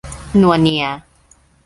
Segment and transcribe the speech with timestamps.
[0.41, 0.83] นัวเนีย